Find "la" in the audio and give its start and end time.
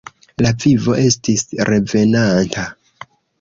0.45-0.53